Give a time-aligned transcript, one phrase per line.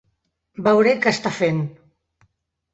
[0.69, 1.63] Veuré què està fent.